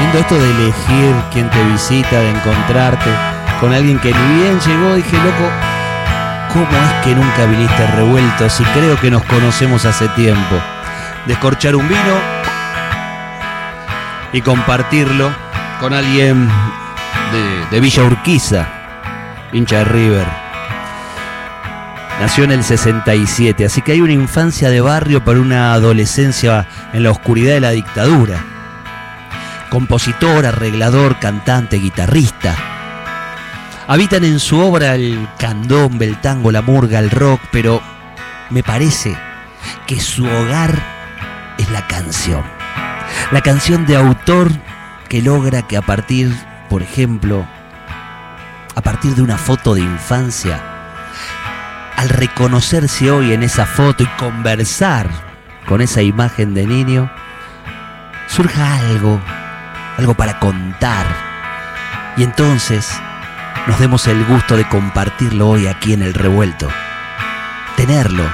[0.00, 3.10] lindo esto de elegir quién te visita, de encontrarte
[3.60, 4.94] con alguien que ni bien llegó.
[4.94, 5.50] Dije, loco,
[6.52, 10.56] ¿cómo es que nunca viniste revuelto si creo que nos conocemos hace tiempo?
[11.26, 12.14] Descorchar un vino
[14.32, 15.30] y compartirlo
[15.80, 16.48] con alguien
[17.32, 18.66] de, de Villa Urquiza,
[19.52, 20.26] hincha de River.
[22.20, 27.02] Nació en el 67, así que hay una infancia de barrio para una adolescencia en
[27.02, 28.53] la oscuridad de la dictadura
[29.74, 32.54] compositor, arreglador, cantante, guitarrista.
[33.88, 37.82] Habitan en su obra el candombe, el tango, la murga, el rock, pero
[38.50, 39.16] me parece
[39.88, 40.80] que su hogar
[41.58, 42.44] es la canción.
[43.32, 44.52] La canción de autor
[45.08, 46.32] que logra que a partir,
[46.70, 47.44] por ejemplo,
[48.76, 50.62] a partir de una foto de infancia,
[51.96, 55.10] al reconocerse hoy en esa foto y conversar
[55.66, 57.10] con esa imagen de niño,
[58.28, 59.20] surja algo
[59.98, 61.06] algo para contar.
[62.16, 62.90] Y entonces
[63.66, 66.68] nos demos el gusto de compartirlo hoy aquí en el revuelto.
[67.76, 68.24] Tenerlo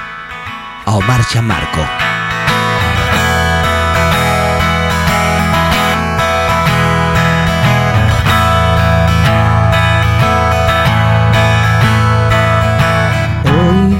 [0.85, 1.81] a Omar Chamarco.
[13.45, 13.97] Hoy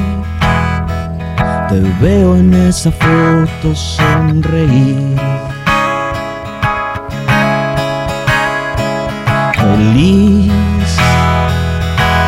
[1.69, 5.50] te veo en esa foto sonreír
[9.81, 10.93] feliz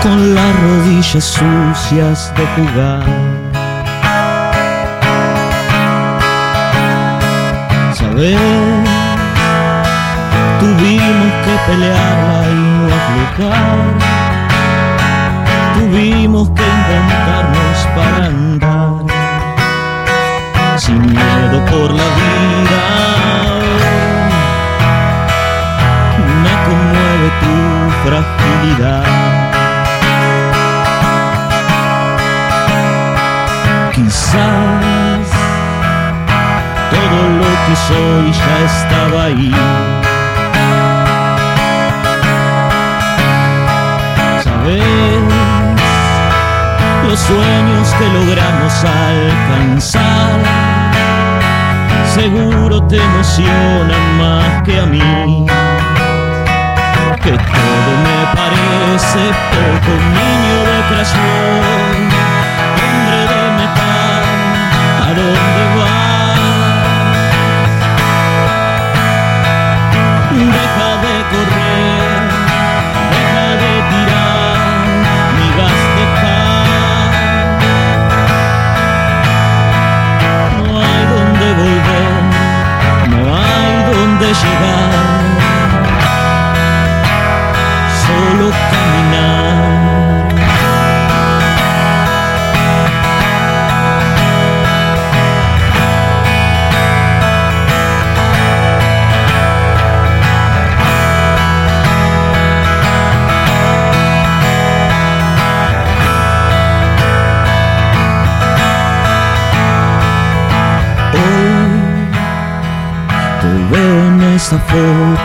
[0.03, 3.05] con las rodillas sucias de jugar.
[7.99, 8.39] Sabes,
[10.61, 13.81] tuvimos que pelearla y no aflojar.
[15.75, 19.03] Tuvimos que inventarnos para andar
[20.79, 23.12] sin miedo por la vida.
[27.43, 29.05] Tu fragilidad.
[33.95, 35.27] Quizás
[36.91, 39.55] todo lo que soy ya estaba ahí.
[44.45, 44.83] Sabes,
[47.09, 50.39] los sueños que logramos alcanzar,
[52.15, 55.47] seguro te emocionan más que a mí
[57.23, 59.21] que todo me parece
[59.53, 62.12] poco niño de crashón,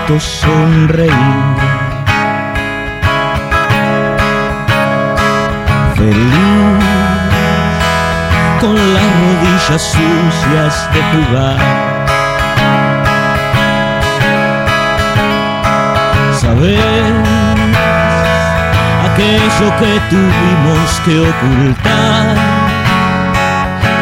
[0.07, 1.11] foto sonreír.
[5.95, 6.83] feliz
[8.61, 11.59] con las rodillas sucias de jugar.
[16.39, 16.79] Sabes
[19.11, 22.37] aquello que tuvimos que ocultar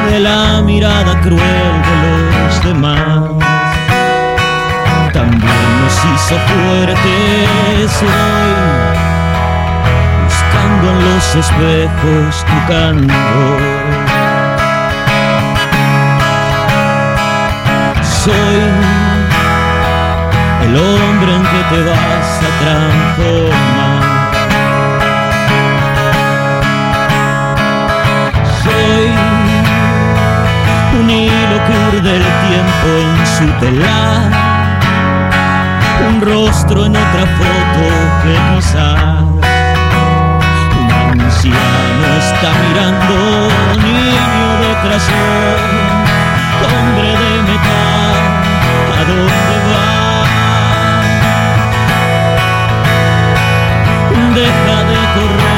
[0.09, 1.95] de la mirada cruel de
[2.43, 3.24] los demás.
[6.13, 8.53] Hizo fuertes hoy
[10.23, 13.61] buscando en los espejos tu candor.
[18.01, 18.61] Soy
[20.63, 24.03] el hombre en que te vas a transformar.
[28.63, 29.07] Soy
[30.99, 34.54] un hilo que urde el tiempo en su telar
[36.03, 37.83] un rostro en otra foto
[38.23, 38.33] que
[40.83, 43.15] un anciano está mirando,
[43.81, 44.27] niño
[44.61, 44.71] de
[46.65, 48.17] hombre de metal,
[48.97, 49.89] ¿a dónde va?
[54.35, 55.54] Deja de correr,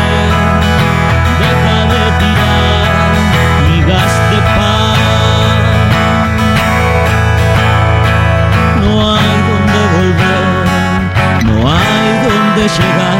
[12.68, 13.18] llegar,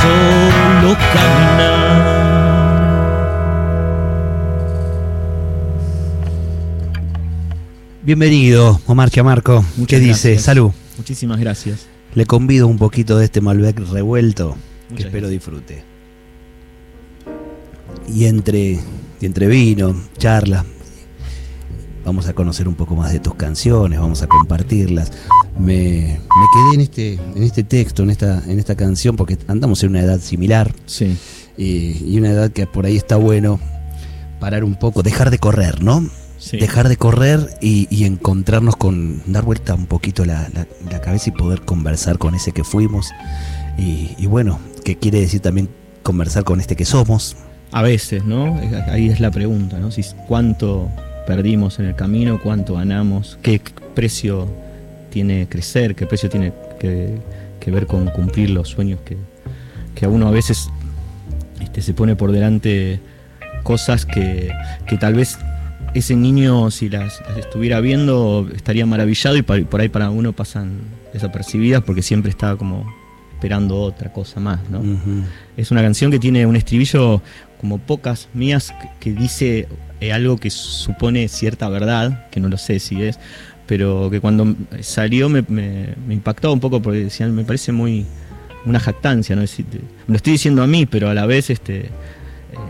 [0.00, 1.82] solo caminar.
[8.02, 9.60] Bienvenido, Omar Chamarco.
[9.62, 10.28] ¿Qué Muchas dice?
[10.30, 10.42] gracias.
[10.42, 10.72] Salud.
[10.96, 11.86] Muchísimas gracias.
[12.14, 14.56] Le convido un poquito de este Malbec revuelto
[14.94, 15.30] que espero gracias.
[15.30, 15.84] disfrute.
[18.12, 18.80] Y entre,
[19.20, 20.64] y entre vino, charla,
[22.04, 25.12] vamos a conocer un poco más de tus canciones, vamos a compartirlas.
[25.58, 29.82] Me, me quedé en este, en este texto, en esta, en esta canción, porque andamos
[29.82, 31.16] en una edad similar Sí,
[31.56, 33.60] y, y una edad que por ahí está bueno
[34.40, 36.08] parar un poco, dejar de correr, ¿no?
[36.38, 36.56] sí.
[36.58, 41.28] dejar de correr y, y encontrarnos con, dar vuelta un poquito la, la- la cabeza
[41.30, 43.10] y poder conversar con ese que fuimos.
[43.78, 45.68] Y, y bueno, que quiere decir también
[46.02, 47.36] conversar con este que somos.
[47.70, 48.58] A veces, ¿no?
[48.88, 49.90] Ahí es la pregunta, ¿no?
[49.92, 50.90] Si cuánto
[51.26, 53.60] perdimos en el camino, cuánto ganamos, qué
[53.94, 54.48] precio
[55.10, 57.18] tiene crecer, qué precio tiene que,
[57.60, 59.16] que ver con cumplir los sueños que,
[59.94, 60.70] que a uno a veces
[61.60, 63.00] este, se pone por delante
[63.62, 64.50] cosas que,
[64.86, 65.38] que tal vez
[65.94, 70.80] ese niño, si las, las estuviera viendo, estaría maravillado y por ahí para uno pasan
[71.12, 72.86] desapercibidas porque siempre está como
[73.34, 74.82] esperando otra cosa más, ¿no?
[75.56, 77.20] Es una canción que tiene un estribillo
[77.62, 79.66] como pocas mías que, que dice
[80.02, 83.18] eh, algo que supone cierta verdad, que no lo sé si es,
[83.66, 88.04] pero que cuando salió me, me- me impactó un poco porque decían, me parece muy
[88.66, 89.40] una jactancia, ¿no?
[89.42, 89.64] Decir,
[90.06, 91.86] lo estoy diciendo a mí, pero a la vez este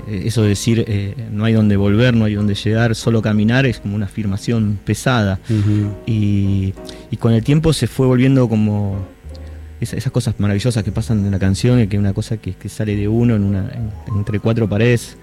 [0.08, 3.66] eh, eso de decir eh, no hay donde volver, no hay donde llegar, solo caminar
[3.66, 5.40] es como una afirmación pesada
[6.06, 9.06] y con el tiempo se fue volviendo como
[9.82, 12.68] esa- esas cosas maravillosas que pasan en la canción y que una cosa que, que
[12.68, 15.16] sale de uno en una, en- entre cuatro paredes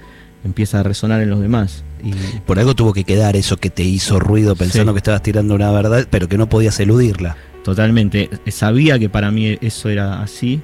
[0.45, 1.83] empieza a resonar en los demás.
[2.03, 2.11] Y
[2.45, 4.95] Por algo tuvo que quedar eso que te hizo ruido pensando Sí.
[4.95, 7.35] que estabas tirando una verdad, pero que no podías eludirla.
[7.63, 10.61] totalmente, eh, sabía que para mí eso era así,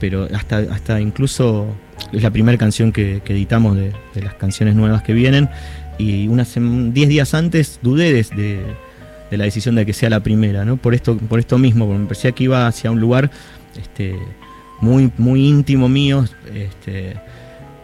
[0.00, 1.66] pero hasta, hasta incluso
[2.12, 5.48] es la primera canción que, que editamos de, de las canciones nuevas que vienen
[5.98, 8.64] y unas sem- 10 días antes dudé de, de-
[9.32, 10.76] de la decisión de que sea la primera, ¿no?
[10.76, 13.30] Por esto, por esto mismo, porque me parecía que iba hacia un lugar
[13.80, 14.14] este,
[14.82, 17.14] muy, muy íntimo mío, este,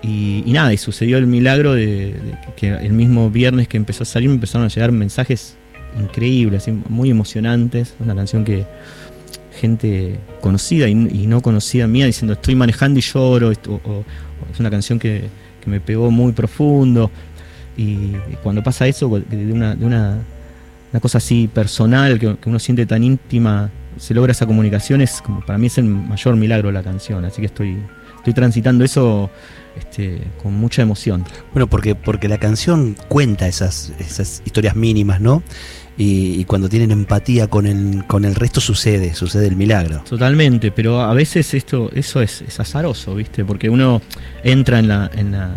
[0.02, 2.14] y, nada, y sucedió el milagro de,
[2.54, 5.56] que el mismo viernes que empezó a salir me empezaron a llegar mensajes
[5.98, 8.66] increíbles, muy emocionantes, una canción que
[9.58, 13.58] gente conocida y, no conocida mía diciendo estoy manejando y lloro, es
[14.60, 15.24] una canción que,
[15.64, 17.10] me pegó muy profundo
[17.76, 18.12] y
[18.42, 20.18] cuando pasa eso de una,
[20.92, 25.20] una cosa así personal que, que uno siente tan íntima, se logra esa comunicación, es
[25.20, 27.78] como para mí es el mayor milagro de la canción, así que estoy,
[28.16, 29.30] estoy transitando eso
[29.78, 31.24] este, con mucha emoción.
[31.52, 35.42] Bueno, porque, porque la canción cuenta esas, esas historias mínimas, ¿no?
[35.96, 40.02] Y, y cuando tienen empatía con el, con el resto sucede, sucede el milagro.
[40.08, 43.44] Totalmente, pero a veces esto, eso es, es azaroso, ¿viste?
[43.44, 44.00] Porque uno
[44.44, 45.56] entra en la, en la,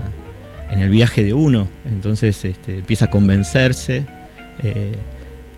[0.72, 4.06] en el viaje de uno, entonces este, empieza a convencerse,
[4.64, 4.96] eh,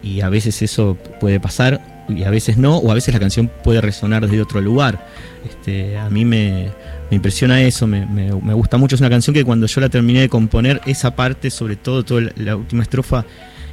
[0.04, 3.50] y a veces eso puede pasar, y a veces no, o a veces la canción
[3.64, 5.08] puede resonar desde otro lugar.
[5.50, 6.70] Este, a mí me,
[7.10, 8.96] me impresiona eso, me, me- gusta mucho.
[8.96, 12.30] Es una canción que cuando yo la terminé de componer, esa parte, sobre todo, toda
[12.36, 13.26] la, última estrofa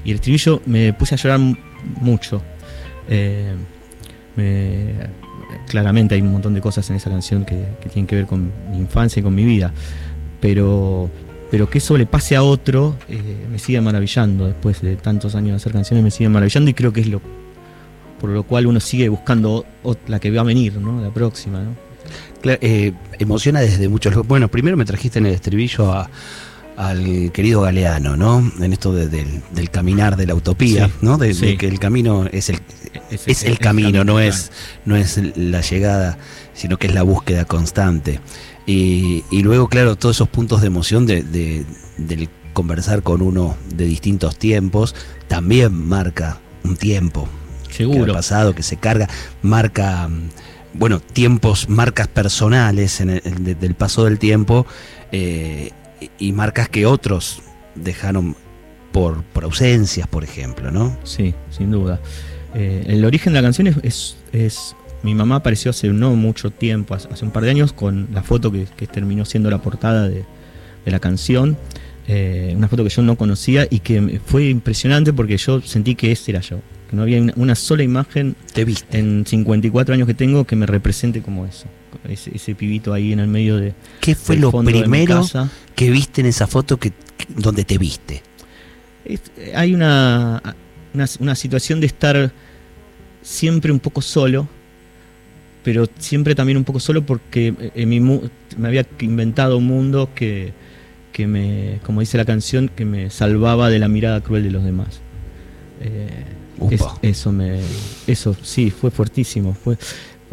[0.05, 1.57] y el estribillo, me puse a llorar mu-
[2.01, 2.41] mucho.
[3.09, 3.53] Eh,
[4.37, 4.95] me-
[5.69, 8.53] claramente hay un montón de cosas en esa canción que, que tienen que ver con
[8.71, 9.73] mi infancia y con mi vida,
[10.41, 11.11] pero,
[11.50, 15.50] pero que eso le pase a otro eh, me sigue maravillando después de tantos años
[15.50, 17.21] de hacer canciones, me sigue maravillando y creo que es lo
[18.21, 19.64] por lo cual uno sigue buscando
[20.07, 21.00] la que va a venir, ¿no?
[21.00, 21.61] la próxima.
[21.62, 21.75] ¿no?
[22.42, 26.11] Cla- eh, emociona desde muchos Bueno, primero me trajiste en el estribillo a-
[26.76, 28.50] al querido Galeano, ¿no?
[28.61, 31.19] En esto de- del, del caminar de la utopía, Sí, ¿no?
[31.19, 32.59] De, que el camino es el,
[33.11, 34.50] Es, es el camino, no es,
[34.87, 36.16] no es la llegada,
[36.54, 38.21] sino que es la búsqueda constante.
[38.71, 41.65] Y, y luego, claro, todos esos puntos de emoción de, de-
[41.99, 44.95] del conversar con uno de distintos tiempos,
[45.27, 47.29] también marca un tiempo
[47.65, 48.12] que ha Seguro.
[48.12, 49.09] pasado, que se carga,
[49.43, 50.29] marca, mm,
[50.75, 54.67] bueno, tiempos, marcas personales en el- en de- del paso del tiempo
[55.11, 55.71] eh,
[56.21, 57.43] y- marcas que otros
[57.75, 58.37] dejaron
[58.93, 60.97] por, por ausencias, por ejemplo, ¿no?
[61.03, 62.00] Sí, sin duda.
[62.55, 66.95] Eh, el origen de la canción es, es, Mi mamá apareció hace no mucho tiempo,
[66.95, 70.25] hace, un par de años, con la foto que, terminó siendo la portada de,
[70.85, 71.57] la canción.
[72.09, 76.11] Eh, una foto que yo no conocía y que fue impresionante porque yo sentí que
[76.12, 76.61] ese era yo.
[76.88, 78.99] Que no había una sola imagen ¿Te viste?
[78.99, 81.66] en 54 años que tengo que me represente como eso.
[82.09, 83.75] Ese, pibito ahí en el medio de.
[84.00, 85.25] ¿Qué fue lo primero
[85.76, 86.92] que viste en esa foto que,
[87.37, 88.23] donde te viste?
[89.54, 90.42] hay una,
[91.19, 92.33] una, situación de estar
[93.23, 94.49] siempre un poco solo,
[95.62, 100.52] pero siempre también un poco solo porque en mi me había inventado un mundo que,
[101.12, 104.64] que me, como dice la canción, que me salvaba de la mirada cruel de los
[104.64, 105.00] demás.
[105.81, 106.09] Eh,
[107.02, 107.61] eso me,
[108.07, 109.55] eso sí, fue fuertísimo.
[109.55, 109.79] Fue,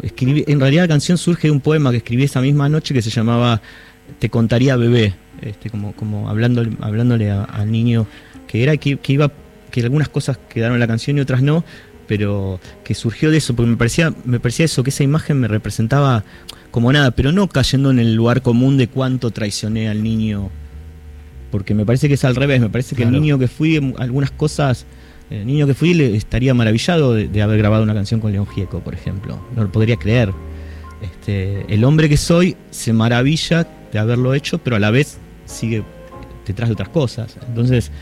[0.02, 3.02] escribí, en realidad la canción surge de un poema que escribí esa misma noche que
[3.02, 3.60] se llamaba
[4.18, 8.06] Te contaría bebé, este, como, como hablándole, hablándole al niño
[8.48, 9.30] que era que, iba
[9.70, 11.64] que algunas cosas quedaron en la canción y otras no,
[12.08, 15.46] pero que surgió de eso, porque me parecía, me parecía eso, que esa imagen me
[15.46, 16.24] representaba
[16.72, 20.50] como nada, pero no cayendo en el lugar común de cuánto traicioné al niño,
[21.52, 24.30] porque me parece que es al revés, me parece que el niño que fui, algunas
[24.30, 24.86] cosas,
[25.30, 28.80] el niño que fui le estaría maravillado de, haber grabado una canción con León Gieco,
[28.80, 30.32] por ejemplo, no lo podría creer.
[31.02, 35.84] Este, el hombre que soy se maravilla de haberlo hecho, pero a la vez sigue
[36.46, 37.36] detrás de otras cosas.
[37.46, 37.92] Entonces,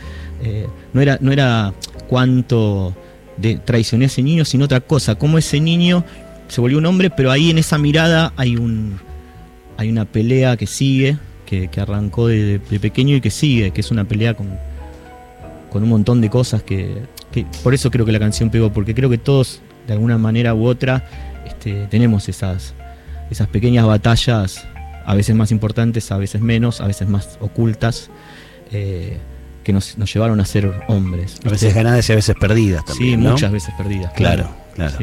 [0.41, 1.73] eh, no, era, no era
[2.07, 2.95] cuánto
[3.37, 6.03] de traicioné a ese niño, sino otra cosa, cómo ese niño
[6.47, 8.99] se volvió un hombre, pero ahí en esa mirada hay un
[9.77, 14.05] hay una pelea que sigue, que, arrancó de, pequeño y que sigue, que es una
[14.05, 14.57] pelea con,
[15.69, 17.03] con un montón de cosas que,
[17.63, 20.65] por eso creo que la canción pegó, porque creo que todos, de alguna manera u
[20.65, 21.07] otra,
[21.45, 22.73] este, tenemos esas,
[23.29, 24.65] esas pequeñas batallas,
[25.05, 28.09] a veces más importantes, a veces menos, a veces más ocultas.
[28.71, 29.17] Eh,
[29.67, 31.41] que nos, llevaron a ser hombres.
[31.45, 33.19] A veces ganadas y a veces perdidas también.
[33.19, 34.13] Sí, muchas veces perdidas.
[34.13, 34.97] Claro, claro.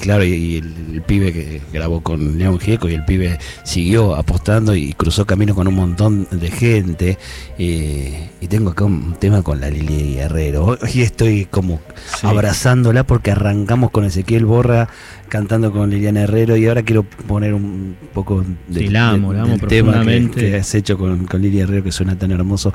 [0.00, 4.94] Claro, y, el, pibe que grabó con León Gieco y el pibe siguió apostando y
[4.94, 7.18] cruzó camino con un montón de gente.
[7.58, 10.64] Eh, y tengo acá un tema con la Lili Guerrero.
[10.64, 11.82] Hoy estoy como
[12.22, 14.88] abrazándola porque arrancamos con Ezequiel Borra
[15.28, 19.60] cantando con Liliana Herrero y ahora quiero poner un poco de, sí, la amo, del
[19.62, 20.02] tema
[20.34, 22.72] que, has hecho con, con Lili Herrero que suena tan hermoso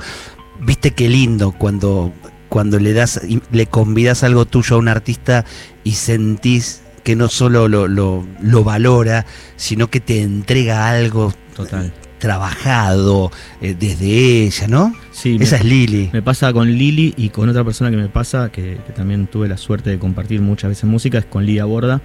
[0.60, 2.12] viste qué lindo cuando,
[2.48, 5.44] cuando le das, le convidas algo tuyo a un artista
[5.84, 11.92] y sentís que no solo lo, lo, valora, sino que te entrega algo Total.
[12.18, 14.94] trabajado eh, desde ella, ¿no?
[15.10, 16.10] Sí, esa es Lili.
[16.12, 19.56] Me pasa con Lili y con otra persona que me pasa, que, también tuve la
[19.56, 22.00] suerte de compartir muchas veces música, es con Lidia Borda.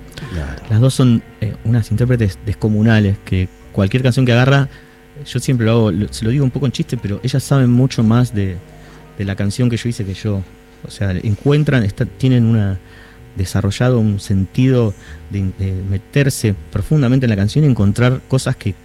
[0.70, 4.70] Las dos son eh, unas intérpretes descomunales que cualquier canción que agarra
[5.26, 8.04] yo siempre lo hago, se lo digo un poco en chiste, pero ellas saben mucho
[8.04, 8.58] más de,
[9.18, 10.44] la canción que yo hice que yo.
[10.88, 12.78] O sea, encuentran, tienen una
[13.38, 14.94] desarrollado un sentido
[15.30, 15.52] de,
[15.90, 18.76] meterse profundamente en la canción y encontrar cosas que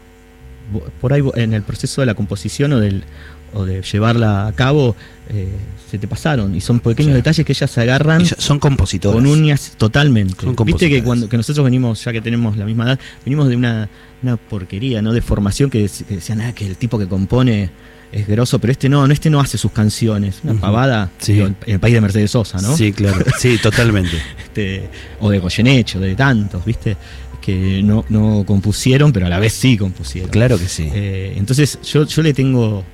[1.01, 3.05] por ahí en el proceso de la composición o del
[3.55, 4.97] o de llevarla a cabo
[5.29, 5.49] eh,
[5.91, 9.75] se te pasaron y son pequeños detalles que ellas se agarran son compositores con uñas
[9.77, 13.57] totalmente viste que cuando que nosotros venimos ya que tenemos la misma edad venimos de
[13.57, 13.89] una
[14.23, 15.13] una porquería, ¿no?
[15.13, 17.71] De formación que, decían, ah, que el tipo que compone
[18.13, 20.41] es grosso, pero este no, no este no hace sus canciones.
[20.45, 22.77] Una pavada en el país de Mercedes Sosa, ¿no?
[22.77, 24.17] Sí, claro, sí, totalmente.
[24.43, 24.89] este,
[25.21, 26.97] o de Goyeneche, de tantos, ¿viste?
[27.41, 30.31] Que no, no compusieron, pero a la vez sí compusieron.
[30.31, 30.89] Claro que sí.
[30.93, 32.85] Eh, entonces yo, yo le tengo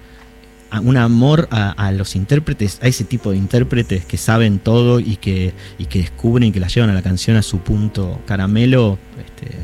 [0.83, 5.55] un amor a, los intérpretes, a ese tipo de intérpretes que saben todo y que,
[5.79, 9.57] y que descubren y que la llevan a la canción a su punto caramelo, este,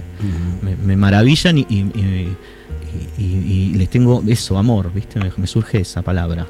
[0.63, 2.35] me, maravillan y,
[3.75, 5.21] les tengo eso, amor, ¿viste?
[5.37, 6.47] Me, surge esa palabra.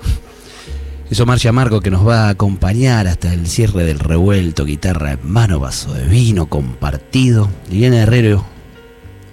[1.10, 5.30] Eso Marcia Marco que nos va a acompañar hasta el cierre del revuelto, guitarra en
[5.30, 7.50] mano, vaso de vino compartido.
[7.70, 8.44] Liliana Herrero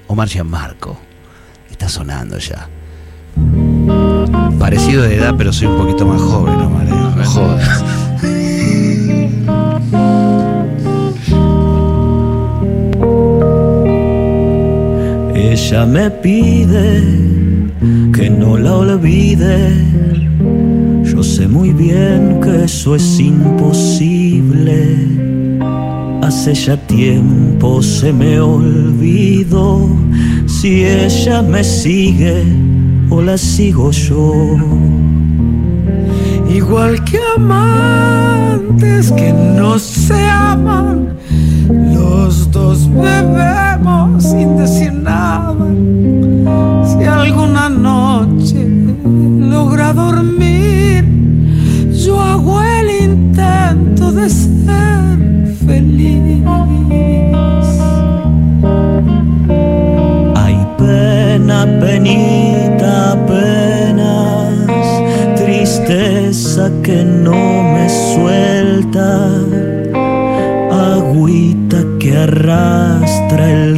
[0.08, 1.00] o Marcia Marco.
[1.70, 2.68] Está sonando ya.
[4.60, 6.70] Parecido de edad, pero soy un poquito más joven, no,
[7.16, 7.84] No jodas.
[15.34, 17.02] Ella me pide
[18.14, 19.74] que no la olvide.
[21.04, 24.98] Yo sé muy bien que eso es imposible.
[26.22, 29.88] Hace ya tiempo se me olvidó.
[30.46, 32.44] Si ella me sigue
[33.12, 34.58] o la sigo yo.
[36.50, 41.18] Igual que amantes que no se aman,
[41.94, 45.68] los dos bebemos sin decir nada.
[46.86, 48.66] Si alguna noche
[49.54, 51.06] logra dormir,
[51.92, 56.44] yo hago el intento de ser feliz.
[60.36, 62.41] Hay pena, venir
[66.84, 69.30] que no me suelta,
[70.94, 73.71] agüita que arrastra el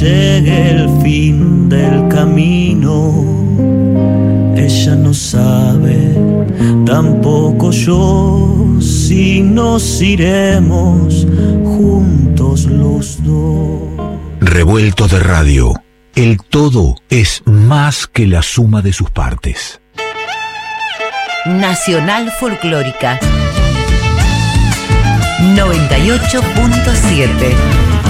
[0.00, 3.22] llegue el fin del camino,
[4.56, 6.16] ella no sabe,
[6.86, 11.26] tampoco yo, si nos iremos
[11.64, 13.82] juntos los dos.
[14.40, 15.74] Revuelto de radio.
[16.14, 19.80] El todo es más que la suma de sus partes.
[21.46, 23.18] Nacional Folclórica
[25.54, 28.09] 98.7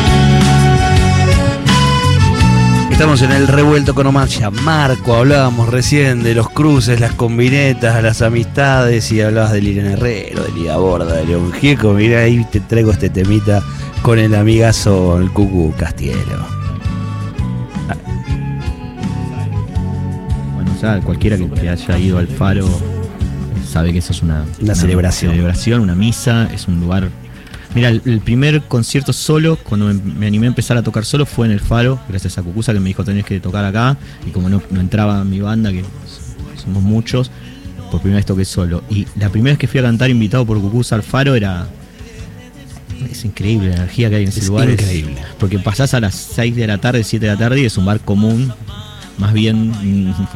[3.01, 4.29] Estamos en el revuelto con Omar
[4.61, 10.43] Marco, hablábamos recién de los cruces, las combinetas, las amistades y hablabas de Lilian Herrero,
[10.43, 11.93] de Liga Borda, de León Gieco.
[11.93, 13.63] Mira, ahí te traigo este temita
[14.03, 16.45] con el amigazo, el Cucu Castielo.
[20.53, 22.67] Bueno, ya cualquiera que, haya ido al faro
[23.67, 25.31] sabe que eso es una, celebración.
[25.31, 27.09] celebración, una misa, es un lugar.
[27.73, 31.25] Mira, el, el primer concierto solo, cuando me, me animé a empezar a tocar solo,
[31.25, 33.97] fue en el Faro, gracias a Cucusa que me dijo tenés que tocar acá.
[34.27, 35.83] Y como no, no entraba mi banda, que
[36.61, 37.31] somos muchos,
[37.89, 38.83] por primera vez toqué solo.
[38.89, 41.67] Y la primera vez que fui a cantar invitado por Cucusa al Faro era.
[43.09, 44.69] Es increíble la energía que hay en ese Es lugar.
[44.69, 45.15] es- increíble.
[45.39, 47.85] porque pasás a las 6 de la tarde, 7 de la tarde y es un
[47.85, 48.53] bar común,
[49.17, 49.73] más bien.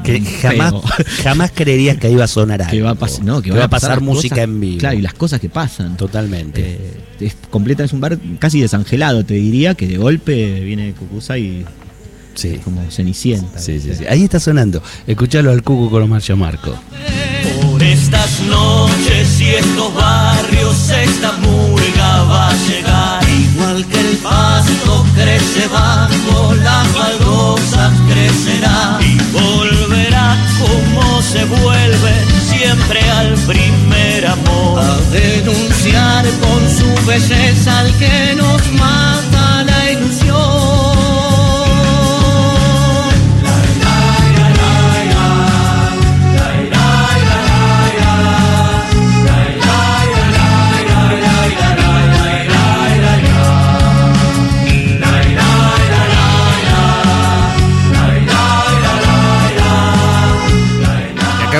[0.04, 0.84] Que jamás, feo.
[1.24, 2.72] jamás creerías que iba a sonar algo.
[2.72, 4.80] que va a pasar, no, que, va a pasar las música cosas- en vivo.
[4.80, 5.98] Claro, y las cosas que pasan.
[5.98, 6.62] Totalmente.
[6.62, 11.38] Eh, es completa, es un bar casi desangelado, te diría, que de golpe viene Cucusa
[11.38, 11.66] y
[12.36, 12.50] sí.
[12.50, 13.60] es como cenicienta.
[13.60, 14.06] Sí, sí, sí.
[14.08, 14.82] Ahí está sonando.
[15.08, 16.78] Escuchalo al Cucu con Omar Marco.
[17.62, 25.06] Por estas noches y estos barrios esta murga va a llegar Igual que el pasto
[25.16, 26.96] crece bajo las
[28.08, 34.80] crecerá Y volverá como se vuelve siempre al primer amor.
[34.80, 38.45] A denunciar con su belleza al que nos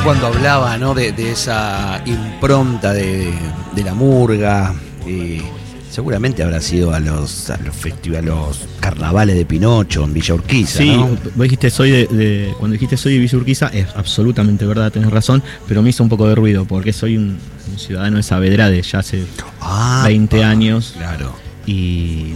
[0.06, 0.94] cuando hablaba ¿no?
[0.94, 3.28] de, de esa impronta de,
[3.76, 4.74] de la murga,
[5.08, 5.42] eh,
[5.90, 10.78] seguramente habrá sido a los, a los festivales, los carnavales de Pinocho en Villa Urquiza,
[10.80, 11.08] Sí, ¿no?
[11.08, 15.10] vos dijiste soy de, de- cuando dijiste soy de Villa Urquiza, es absolutamente verdad, tenés
[15.10, 17.38] razón, pero me hizo un poco de ruido porque soy un,
[17.72, 19.24] un ciudadano de Saavedra de ya hace
[19.60, 21.34] Ah, 20 años Claro.
[21.66, 22.34] y,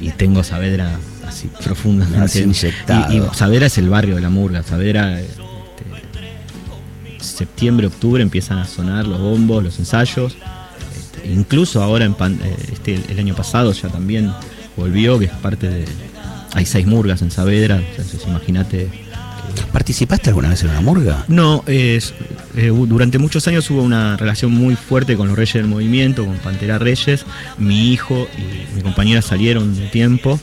[0.00, 3.12] y tengo Saavedra así profundamente Así inyectado.
[3.12, 5.42] Y, y Saavedra es el barrio de la murga, Saavedra este,
[7.32, 10.36] septiembre, octubre empiezan a sonar los bombos, los ensayos.
[10.96, 14.30] Este, incluso ahora en pan- eh, este, el año pasado ya también
[14.76, 15.84] volvió, que es parte de.
[16.54, 18.88] Hay seis murgas en Saavedra, entonces imagínate.
[19.72, 21.24] ¿Participaste alguna vez en una murga?
[21.28, 22.12] No, es,
[22.56, 26.36] eh, durante muchos años hubo una relación muy fuerte con los Reyes del Movimiento, con
[26.38, 27.24] Pantera Reyes.
[27.58, 30.40] Mi hijo y mi compañera salieron de tiempo.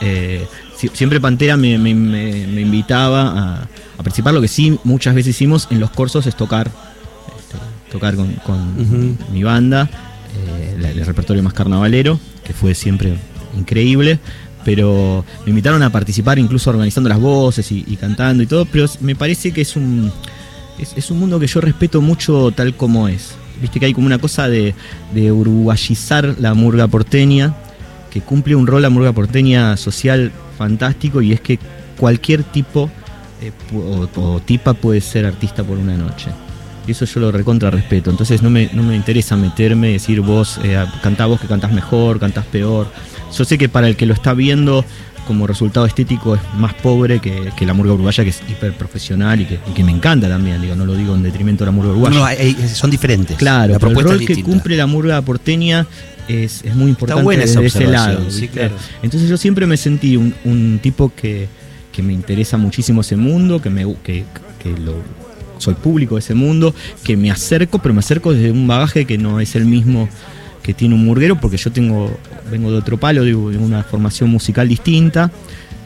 [0.00, 0.46] Eh,
[0.92, 4.34] siempre Pantera me, me- me- me invitaba a, a participar.
[4.34, 6.70] Lo que sí muchas veces hicimos en los cursos es tocar,
[7.38, 7.56] este,
[7.92, 8.34] tocar con,
[9.32, 9.88] mi banda,
[10.36, 13.14] eh, el repertorio más carnavalero, que fue siempre
[13.56, 14.18] increíble.
[14.64, 18.86] Pero me invitaron a participar incluso organizando las voces y, y cantando y todo, pero
[19.00, 20.10] me parece que es un,
[20.78, 23.34] es, es un mundo que yo respeto mucho tal como es.
[23.60, 24.74] Viste que hay como una cosa de,
[25.14, 27.54] de uruguayizar la murga porteña,
[28.14, 31.58] que cumple un rol la murga porteña social fantástico y es que
[31.98, 32.88] cualquier tipo
[33.42, 36.30] eh, o, o tipa puede ser artista por una noche.
[36.86, 38.10] Y eso yo lo recontra respeto.
[38.10, 41.72] Entonces no me, no me interesa meterme y decir vos, eh, cantá vos que cantás
[41.72, 42.86] mejor, cantás peor.
[43.36, 44.84] Yo sé que para el que lo está viendo
[45.26, 49.40] como resultado estético es más pobre que, que la murga uruguaya, que es hiper profesional
[49.40, 50.60] y que, y que me encanta también.
[50.62, 52.16] Digo, no lo digo en detrimento de la murga uruguaya.
[52.18, 53.36] No, hay- son diferentes.
[53.38, 55.86] Claro, la el rol es que cumple la murga porteña
[56.28, 58.30] es, es muy importante buena esa desde ese lado.
[58.30, 58.58] sí, ¿viste?
[58.58, 58.76] claro.
[59.02, 61.48] Entonces yo siempre me sentí un, un tipo que,
[61.92, 64.24] que me interesa muchísimo ese mundo, que, me, que,
[64.62, 64.96] que lo,
[65.58, 69.18] soy público de ese mundo, que me acerco, pero me acerco desde un bagaje que
[69.18, 70.08] no es el mismo
[70.62, 72.10] que tiene un murguero, porque yo tengo
[72.50, 75.30] vengo de otro palo, digo, de una formación musical distinta.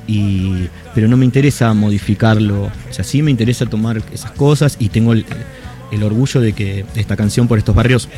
[0.07, 2.65] Y, pero no me interesa modificarlo.
[2.65, 5.27] O sea, sí me interesa tomar esas cosas y tengo el,
[5.93, 8.09] el orgullo de que esta canción por estos barrios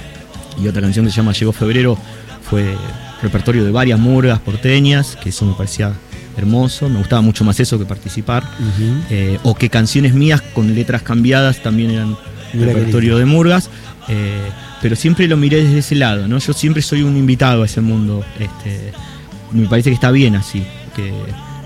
[0.63, 1.99] y otra canción que se llama Llegó Febrero
[2.43, 2.77] fue
[3.23, 5.93] repertorio de varias murgas porteñas, que eso me parecía
[6.37, 8.45] hermoso, me gustaba mucho más eso que participar.
[9.11, 12.17] Eh, o que canciones mías con letras cambiadas también eran
[12.53, 13.71] Mira repertorio de murgas,
[14.09, 14.51] eh,
[14.83, 16.39] pero siempre lo miré desde ese lado, ¿no?
[16.39, 18.93] Yo siempre soy un invitado a ese mundo, este,
[19.53, 20.65] me parece que está bien así,
[20.97, 21.13] que,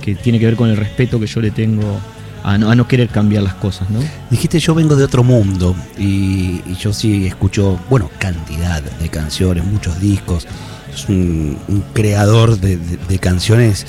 [0.03, 2.01] que tiene que ver con el respeto que yo le tengo
[2.45, 3.99] a no, a no querer cambiar las cosas, ¿no?
[4.31, 9.65] Dijiste yo vengo de otro mundo y, y yo sí escucho, bueno, cantidad de canciones,
[9.65, 10.47] muchos discos.
[10.95, 13.85] Es un, un creador de, de- de canciones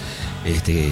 [0.46, 0.90] este,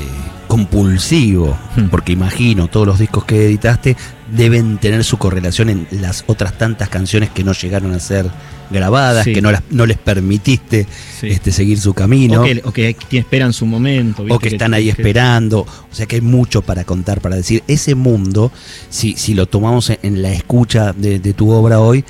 [0.48, 1.88] compulsivo, Hmm.
[1.90, 3.96] porque imagino todos los discos que editaste
[4.36, 8.26] deben tener su correlación en las otras tantas canciones que no llegaron a ser
[8.72, 9.34] grabadas, Sí.
[9.34, 10.88] que no, las, no les permitiste
[11.20, 11.28] Sí.
[11.28, 12.42] este, seguir su camino.
[12.42, 14.26] O que, o que t- esperan su momento.
[14.30, 15.60] o que están ahí que- esperando.
[15.62, 17.64] O sea que hay mucho para contar, para decir.
[17.68, 18.52] Ese mundo,
[18.90, 22.04] si, si lo tomamos en, en la escucha de, de tu obra hoy,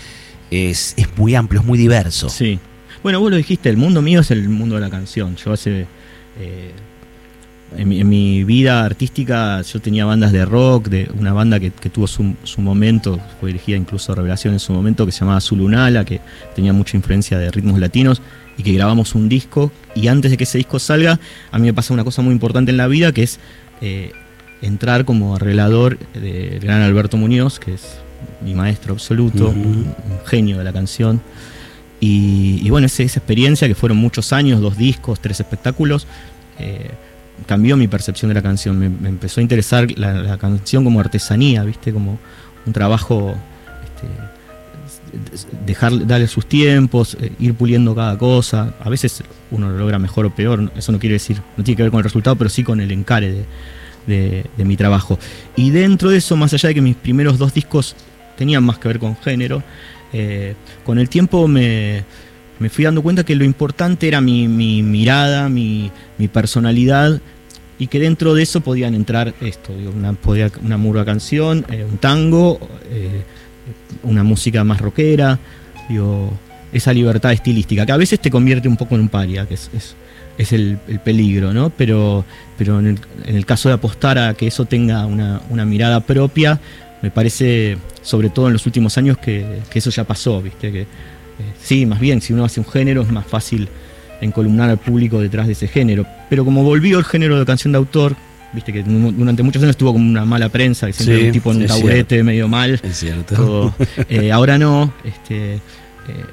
[0.51, 2.29] es, es muy amplio, es muy diverso.
[2.29, 2.59] Sí.
[3.01, 5.36] Bueno, vos lo dijiste, el mundo mío es el mundo de la canción.
[5.36, 5.88] Yo hace.
[6.39, 6.71] eh,
[7.77, 11.71] en, mi, en mi vida artística yo tenía bandas de rock, de una banda que,
[11.71, 15.21] que tuvo su, su momento, fue dirigida incluso a Revelación en su momento, que se
[15.21, 16.21] llamaba Zulunala, que
[16.55, 18.21] tenía mucha influencia de ritmos latinos,
[18.57, 19.71] y que grabamos un disco.
[19.95, 21.19] Y antes de que ese disco salga,
[21.51, 23.39] a mí me pasa una cosa muy importante en la vida, que es
[23.81, 24.12] eh,
[24.62, 27.97] entrar como arreglador del gran Alberto Muñoz, que es
[28.43, 31.21] mi maestro absoluto, un, un genio de la canción.
[31.99, 36.05] Y, y bueno, esa, esa experiencia, que fueron muchos años, dos discos, tres espectáculos,
[36.59, 36.91] eh,
[37.43, 38.77] cambió mi percepción de la canción.
[38.77, 41.93] Me, empezó a interesar la, canción como artesanía, ¿viste?
[41.93, 42.19] Como
[42.65, 43.36] un trabajo,
[43.84, 44.08] este,
[45.65, 48.73] dejar, darle sus tiempos, eh, ir puliendo cada cosa.
[48.79, 51.84] A veces uno lo logra mejor o peor, eso no quiere decir, no tiene que
[51.84, 53.45] ver con el resultado, pero sí con el encare
[54.08, 55.17] de mi trabajo.
[55.56, 57.95] Y dentro de eso, más allá de que mis primeros dos discos
[58.38, 59.63] tenían más que ver con género,
[60.12, 62.03] eh, con el tiempo me,
[62.60, 67.19] me fui dando cuenta que lo importante era mi, mi mirada, mi, mi personalidad,
[67.79, 71.97] y que dentro de eso podían entrar esto, una, podía- una murga canción, eh, un
[71.97, 72.59] tango,
[72.91, 73.23] eh,
[74.03, 75.39] una música más rockera,
[76.71, 79.69] esa libertad estilística, que a veces te convierte un poco en un paria, que es,
[79.75, 79.95] es,
[80.38, 81.69] es el, el peligro, ¿no?
[81.69, 82.25] Pero,
[82.57, 85.99] pero en, el, en el caso de apostar a que eso tenga una, una mirada
[85.99, 86.59] propia,
[87.01, 90.71] me parece, sobre todo en los últimos años, que, que eso ya pasó, ¿viste?
[90.71, 90.86] Que, eh,
[91.62, 93.67] sí, más bien, si uno hace un género es más fácil
[94.23, 96.05] encolumnar al público detrás de ese género.
[96.29, 98.15] Pero como volvió el género de canción de autor,
[98.53, 101.51] viste que durante muchos años tuvo como una mala prensa, que siempre Sí, un tipo
[101.51, 102.79] en un taburete medio mal.
[102.83, 103.36] Es cierto.
[103.36, 103.75] todo.
[104.09, 104.93] Eh, ahora no.
[105.03, 105.59] Este, eh,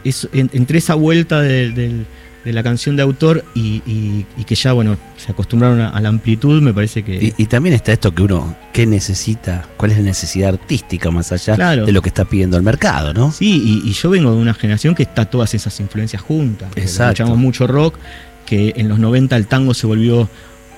[0.04, 2.06] es- en- entre esa vuelta de, del-
[2.44, 6.00] de la canción de autor y, y- y que ya, bueno, se acostumbraron a, a
[6.00, 7.16] la amplitud, me parece que...
[7.16, 9.66] Y, y también está esto que uno, ¿qué necesita?
[9.76, 11.84] ¿Cuál es la necesidad artística más allá Claro.
[11.84, 13.30] de lo que está pidiendo el mercado, no?
[13.30, 16.70] Sí, y, yo vengo de una generación que está todas esas influencias juntas.
[16.76, 17.12] Exacto.
[17.22, 17.96] Escuchamos mucho rock,
[18.46, 20.28] que en los 90 el tango se volvió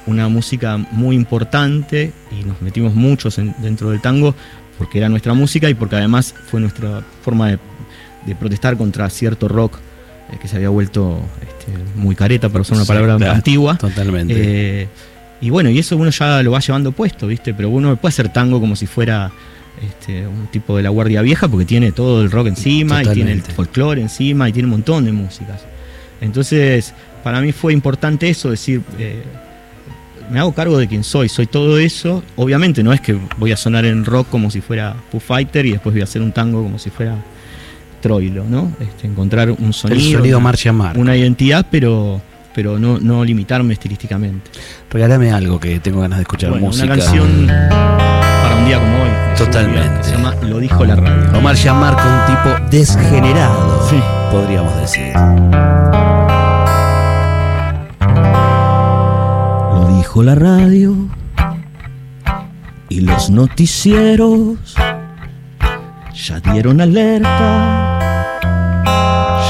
[0.07, 4.35] una música muy importante y nos metimos muchos en- dentro del tango
[4.79, 7.59] porque era nuestra música y porque además fue nuestra forma de,
[8.27, 9.79] de protestar contra cierto rock
[10.33, 13.77] eh, que se había vuelto este, muy careta, para usar una palabra antigua.
[13.77, 14.35] Totalmente.
[14.37, 14.89] Eh,
[15.41, 17.53] y bueno, y eso uno ya lo va llevando puesto, ¿viste?
[17.53, 19.33] Pero uno puede hacer tango como si fuera
[19.83, 23.33] este, un tipo de la guardia vieja porque tiene todo el rock encima y tiene
[23.33, 25.63] el folclore encima y tiene un montón de músicas.
[26.21, 29.23] Entonces, para mí fue importante eso, decir, eh,
[30.31, 32.23] me hago cargo de quién soy, soy todo eso.
[32.37, 35.73] Obviamente no es que voy a sonar en rock como si fuera Foo Fighter y
[35.73, 37.17] después voy a hacer un tango como si fuera
[38.03, 38.71] Troilo, ¿no?
[38.81, 41.01] Este, encontrar un sonido, el sonido una, Marcia Marco.
[41.01, 42.21] una identidad, pero,
[42.55, 44.51] pero no, no limitarme estilísticamente.
[44.91, 46.85] Regálame algo que tengo ganas de escuchar Bueno, música.
[46.93, 49.11] una canción para un día como hoy.
[49.39, 50.03] Totalmente.
[50.05, 51.39] Se llama Lo dijo la radio.
[51.39, 53.97] Omar Marco, un tipo desgenerado, Sí.
[54.31, 55.13] podríamos decir.
[59.75, 60.95] Lo dijo la radio
[62.89, 64.75] y los noticieros
[66.15, 67.92] ya dieron alerta,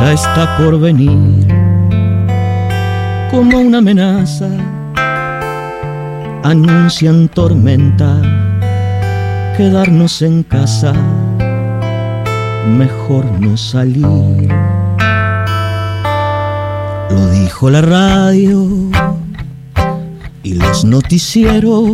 [0.05, 1.47] ya está por venir
[3.31, 4.49] como una amenaza,
[6.43, 8.21] anuncian tormenta,
[9.57, 10.93] quedarnos en casa,
[12.67, 14.49] mejor no salir.
[17.11, 18.67] Lo dijo la radio
[20.43, 21.93] y los noticieros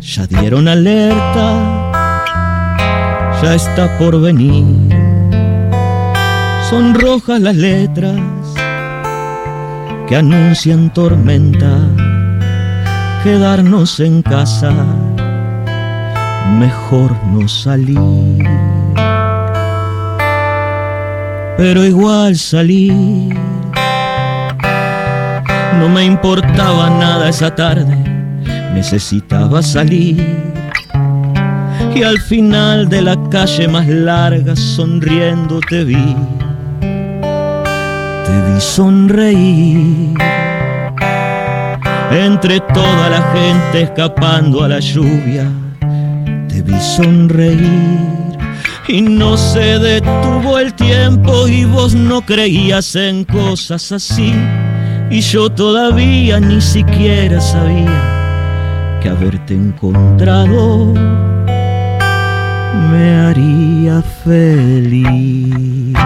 [0.00, 1.92] ya dieron alerta,
[3.42, 4.99] ya está por venir.
[6.70, 8.20] Son rojas las letras
[10.06, 11.80] que anuncian tormenta,
[13.24, 14.72] quedarnos en casa,
[16.60, 18.46] mejor no salir.
[21.56, 23.36] Pero igual salir
[25.80, 27.96] no me importaba nada esa tarde,
[28.74, 30.24] necesitaba salir.
[31.96, 36.14] Y al final de la calle más larga, sonriendo te vi.
[38.40, 40.14] Vi sonreír.
[42.12, 45.50] Entre toda la gente escapando a la lluvia,
[46.48, 48.38] te vi sonreír.
[48.88, 54.34] Y no se detuvo el tiempo y vos no creías en cosas así.
[55.10, 60.94] Y yo todavía ni siquiera sabía que haberte encontrado
[62.90, 65.96] me haría feliz.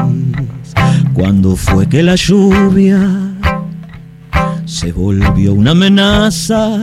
[1.13, 2.99] Cuando fue que la lluvia
[4.65, 6.79] se volvió una amenaza,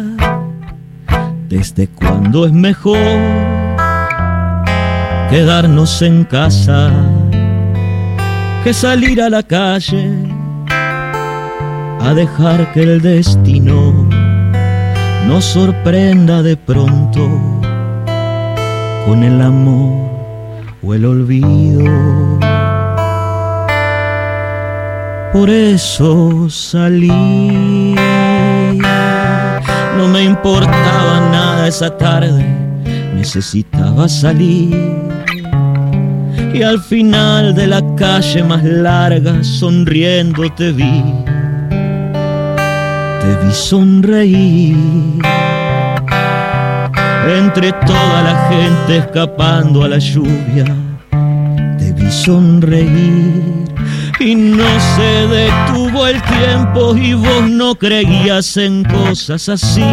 [1.49, 2.97] desde cuando es mejor
[5.29, 6.91] quedarnos en casa
[8.63, 10.11] que salir a la calle
[11.99, 14.07] a dejar que el destino
[15.27, 17.60] nos sorprenda de pronto
[19.05, 20.09] con el amor
[20.83, 21.85] o el olvido.
[25.33, 27.95] Por eso salí,
[29.97, 32.45] no me importaba nada esa tarde,
[33.15, 34.75] necesitaba salir.
[36.53, 41.03] Y al final de la calle más larga, sonriendo te vi
[43.21, 44.75] te vi sonreír.
[47.27, 50.65] Entre toda la gente escapando a la lluvia,
[51.77, 53.61] te vi sonreír.
[54.19, 59.85] Y no se detuvo el tiempo y vos no creías en cosas así.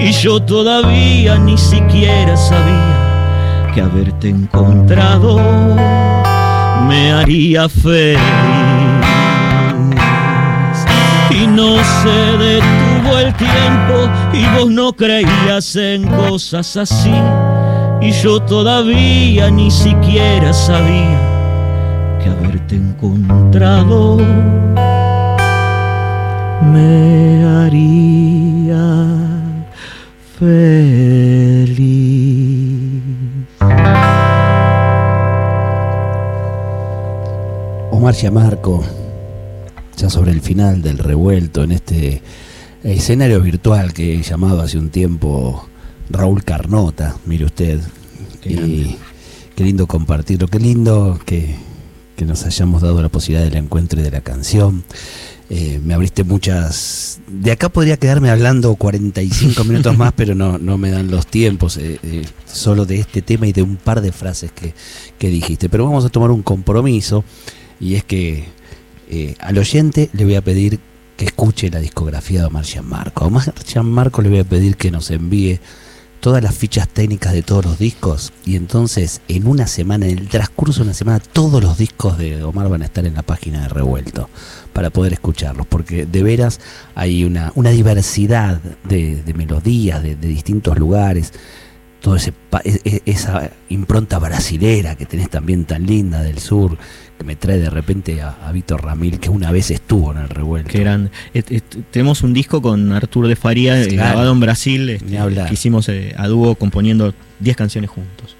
[0.00, 5.40] Y yo todavía ni siquiera sabía que haberte encontrado
[6.88, 8.18] me haría feliz
[11.30, 12.81] y no se detuvo
[13.18, 17.14] el tiempo y vos no creías en cosas así
[18.00, 21.20] y yo todavía ni siquiera sabía
[22.22, 24.18] que haberte encontrado
[26.62, 28.82] me haría
[30.38, 31.82] feliz.
[37.90, 38.82] Omar Marco,
[39.96, 42.20] ya sobre el final del revuelto, en este
[42.84, 45.68] escenario virtual que he llamado hace un tiempo
[46.10, 47.80] Raúl Carnota, mire usted.
[48.40, 48.98] Qué y
[49.54, 51.54] qué lindo compartirlo, qué lindo que,
[52.16, 54.84] que nos hayamos dado la posibilidad del encuentro y de la canción.
[55.50, 57.20] Eh, me abriste muchas...
[57.28, 61.76] De acá podría quedarme hablando 45 minutos más, pero no, no me dan los tiempos,
[61.76, 64.72] eh, eh, solo de este tema y de un par de frases que,
[65.18, 65.68] que dijiste.
[65.68, 67.22] Pero vamos a tomar un compromiso
[67.78, 68.44] y es que
[69.40, 70.80] al oyente le voy a pedir
[71.24, 73.24] escuche la discografía de Omar Marco.
[73.24, 73.52] A Omar
[73.84, 75.60] Marco le voy a pedir que nos envíe
[76.20, 80.28] todas las fichas técnicas de todos los discos y entonces en una semana, en el
[80.28, 83.62] transcurso de una semana, todos los discos de Omar van a estar en la página
[83.62, 84.30] de Revuelto
[84.72, 86.60] para poder escucharlos, porque de veras
[86.94, 91.32] hay una, una diversidad de, melodías de, de distintos lugares.
[92.50, 96.76] pa- e- e- esa impronta brasilera que tenés también tan linda del sur,
[97.24, 100.70] me trae de repente a, a Víctor Ramil, que una vez estuvo en el revuelto.
[101.34, 104.08] Et- et- tenemos un disco con Arturo de Faría eh, Claro.
[104.10, 105.06] grabado en Brasil, este,
[105.48, 108.36] que hicimos eh, a dúo componiendo 10 canciones juntos.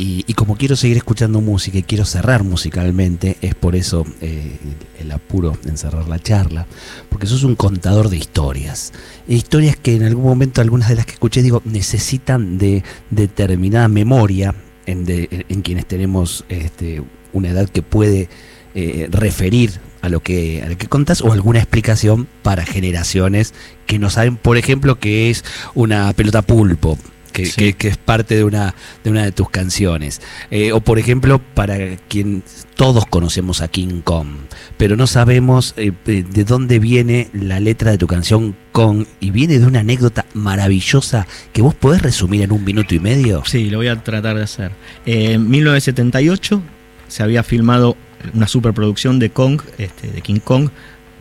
[0.00, 4.56] Y, y como quiero seguir escuchando música y quiero cerrar musicalmente, es por eso eh,
[5.00, 6.68] el, el apuro en cerrar la charla,
[7.08, 8.92] porque sos un contador de historias.
[9.26, 13.88] E Historias que en algún momento, algunas de las que escuché, digo, necesitan de determinada
[13.88, 14.54] memoria
[14.86, 18.28] en, de- en quienes tenemos este, una edad que puede
[18.74, 23.52] eh, referir a lo que a lo que contás o alguna explicación para generaciones
[23.86, 26.96] que no saben, por ejemplo, que es una pelota pulpo,
[27.32, 27.52] que, Sí.
[27.56, 30.20] que- que es parte de una de una de tus canciones.
[30.50, 32.42] Eh, o por ejemplo, para quien
[32.76, 34.28] todos conocemos a King Kong,
[34.76, 39.58] pero no sabemos eh, de dónde viene la letra de tu canción Kong y viene
[39.58, 43.42] de una anécdota maravillosa que vos podés resumir en un minuto y medio.
[43.46, 44.70] Sí, lo voy a tratar de hacer.
[45.06, 46.62] Eh, en 1978
[47.08, 47.96] se había filmado
[48.34, 50.70] una superproducción de Kong, este, de King Kong,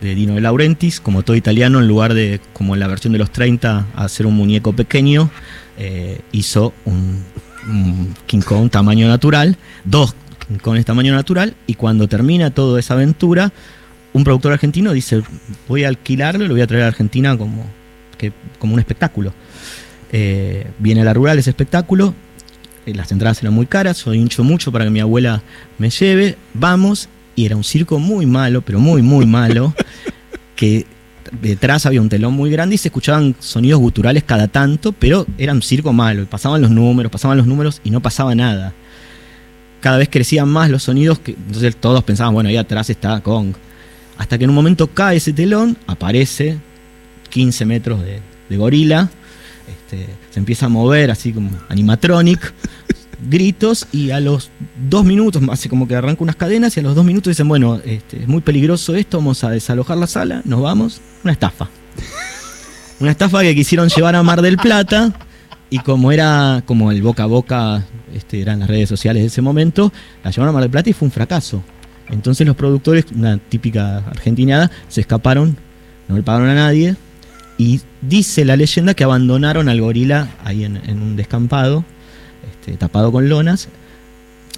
[0.02, 3.19] de Dino De Laurentiis, como todo italiano, en lugar de, como en la versión de
[3.19, 5.30] los 30, hacer un muñeco pequeño,
[5.78, 7.23] eh, hizo un,
[8.28, 10.15] King Kong tamaño natural, dos
[10.47, 13.52] King Kongs tamaño natural, y cuando termina toda esa aventura,
[14.13, 15.21] un productor argentino dice,
[15.67, 17.65] voy a alquilarlo y lo voy a traer a Argentina como,
[18.17, 19.34] que, como un espectáculo.
[20.12, 22.13] Eh, viene a la rural ese espectáculo,
[22.93, 25.41] las entradas eran muy caras, yo hincho mucho para que mi abuela
[25.78, 29.73] me lleve, vamos, y era un circo muy malo, pero muy, muy malo,
[30.56, 30.86] que
[31.41, 35.54] detrás había un telón muy grande y se escuchaban sonidos guturales cada tanto, pero era
[35.54, 38.73] un circo malo, y pasaban los números, pasaban los números y no pasaba nada.
[39.82, 43.54] Cada vez crecían más los sonidos, que, entonces todos pensaban, bueno, ahí atrás está Kong.
[44.17, 46.58] Hasta que en un momento cae ese telón, aparece
[47.30, 49.10] 15 metros de, de gorila,
[49.67, 52.54] este, se empieza a mover así como animatronic,
[53.19, 54.51] gritos y a los
[54.89, 57.80] dos minutos hace como que arranca unas cadenas y a los dos minutos dicen, bueno,
[57.84, 61.69] este, es muy peligroso esto, vamos a desalojar la sala, nos vamos, una estafa.
[62.99, 65.13] Una estafa que quisieron llevar a Mar del Plata
[65.69, 69.43] y como era como el boca a boca, este, eran las redes sociales de ese
[69.43, 71.62] momento, la llevaron a Mar del Plata y fue un fracaso.
[72.10, 75.58] Entonces los productores, una típica argentinada, se escaparon,
[76.08, 76.95] no le pagaron a nadie
[77.60, 81.86] y dice la leyenda que abandonaron al gorila ahí en, en un descampado,
[82.52, 83.70] este, tapado con lonas.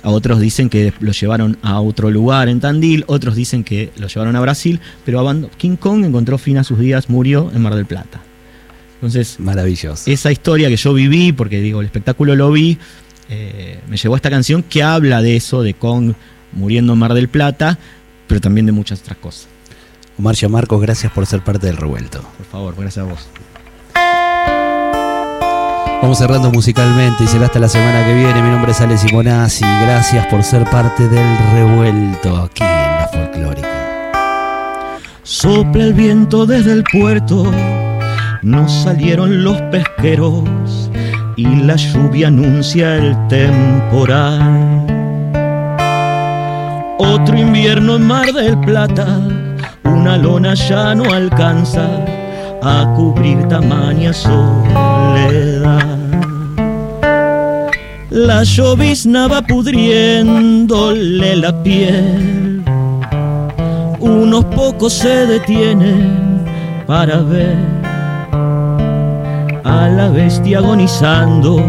[0.02, 4.08] A otros dicen que lo llevaron a otro lugar en Tandil, otros dicen que lo
[4.08, 7.86] llevaron a Brasil, pero King Kong encontró fin a sus días, murió en Mar del
[7.86, 8.22] Plata.
[8.96, 10.10] Entonces, Maravilloso.
[10.10, 12.78] esa historia que yo viví, porque digo, el espectáculo lo vi,
[13.30, 16.14] eh, me llevó a esta canción que habla de eso, de Kong
[16.54, 17.78] muriendo en Mar del Plata,
[18.28, 19.48] pero también de muchas otras cosas.
[20.18, 22.22] Omar Marcos, gracias por ser parte del revuelto.
[22.38, 23.28] Por favor, gracias a vos.
[26.02, 28.42] Vamos cerrando musicalmente y será hasta la semana que viene.
[28.42, 29.66] Mi nombre es Ale Simonazzi.
[29.82, 33.68] Gracias por ser parte del revuelto aquí en la folclórica.
[35.24, 37.52] Sopla el viento desde el puerto,
[38.42, 40.90] nos salieron los pesqueros
[41.36, 44.88] y la lluvia anuncia el temporal.
[46.98, 49.20] Otro invierno en Mar del Plata,
[49.84, 51.88] una lona ya no alcanza
[52.64, 55.89] a cubrir tamaña soledad.
[58.28, 62.62] La llovizna va pudriéndole la piel
[64.02, 66.44] unos pocos se detienen
[66.86, 67.56] para ver
[69.64, 71.64] a la bestia agonizando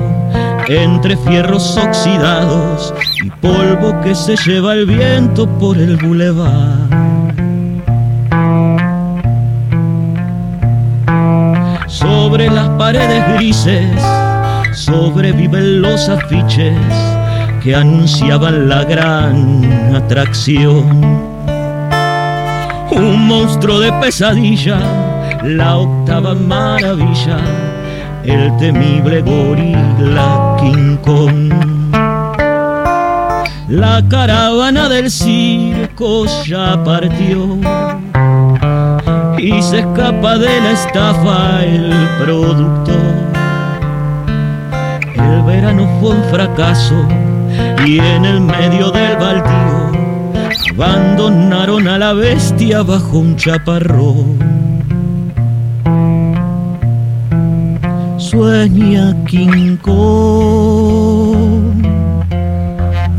[0.66, 6.88] entre fierros oxidados y polvo que se lleva el viento por el bulevar.
[11.86, 14.02] Sobre las paredes grises
[14.72, 16.76] sobreviven los afiches
[17.62, 21.30] que anunciaban la gran atracción
[22.92, 24.78] un monstruo de pesadilla,
[25.42, 27.38] la octava maravilla,
[28.24, 31.52] el temible gorila King Kong.
[33.68, 37.56] La caravana del circo ya partió
[39.38, 43.29] y se escapa de la estafa el productor.
[45.50, 46.94] Verano fue un fracaso
[47.84, 49.90] y en el medio del baldío
[50.76, 54.38] abandonaron a la bestia bajo un chaparrón.
[58.16, 59.76] Sueña King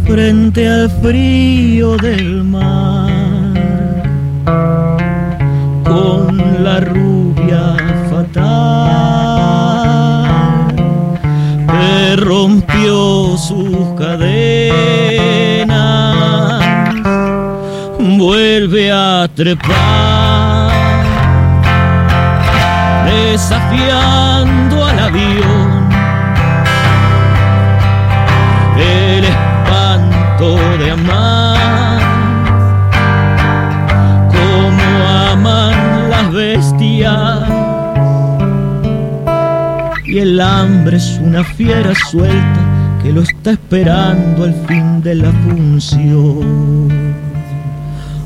[0.06, 3.12] frente al frío del mar
[5.84, 7.11] con la rubia
[12.32, 14.24] rompió sus cadenas,
[18.00, 20.72] vuelve a trepar,
[23.06, 25.90] desafiando al avión.
[28.78, 32.00] El espanto de amar,
[34.30, 34.84] como
[35.34, 37.31] aman las bestias
[40.12, 42.60] y el hambre es una fiera suelta
[43.02, 46.90] que lo está esperando al fin de la función.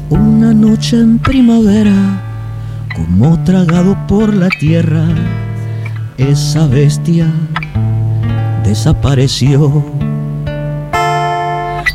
[0.10, 1.94] Una noche en primavera,
[2.96, 5.06] como tragado por la tierra,
[6.18, 7.28] esa bestia
[8.64, 9.86] desapareció.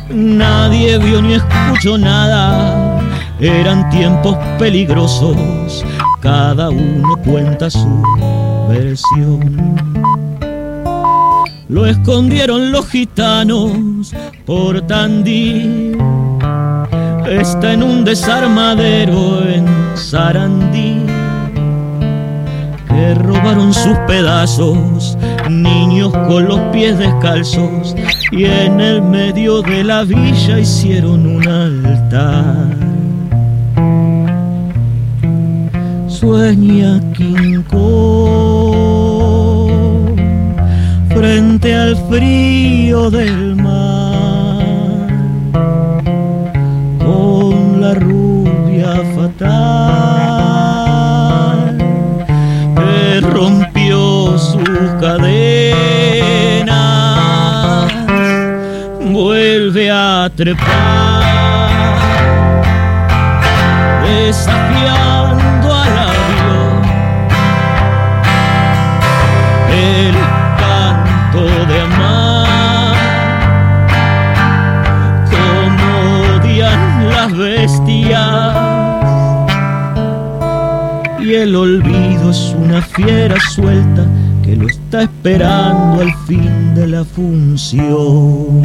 [0.09, 3.01] Nadie vio ni escuchó nada,
[3.41, 5.83] eran tiempos peligrosos,
[6.21, 8.40] cada uno cuenta su
[11.67, 14.13] lo escondieron los gitanos
[14.45, 15.97] por Tandil.
[17.27, 19.65] Está en un desarmadero en
[19.95, 20.97] Sarandí.
[22.87, 25.17] Que robaron sus pedazos,
[25.49, 27.95] niños con los pies descalzos.
[28.31, 32.81] Y en el medio de la villa hicieron un altar.
[36.07, 37.63] Sueña King
[41.21, 45.07] frente al frío del mar,
[46.97, 49.37] con la rubia fatal
[52.75, 56.73] que rompió sus cadenas,
[59.11, 61.21] vuelve a trepar,
[64.03, 65.00] desafiando
[81.41, 84.05] el olvido es una fiera suelta
[84.43, 88.61] que lo está esperando al fin de la función.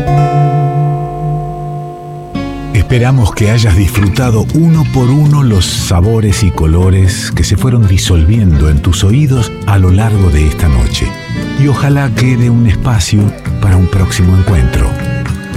[2.74, 8.68] Esperamos que hayas disfrutado uno por uno los sabores y colores que se fueron disolviendo
[8.68, 11.10] en tus oídos a lo largo de esta noche
[11.58, 13.22] y ojalá quede un espacio
[13.62, 14.90] para un próximo encuentro.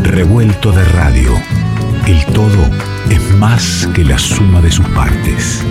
[0.03, 1.33] Revuelto de radio.
[2.07, 2.69] El todo
[3.09, 5.65] es más que la suma de sus partes.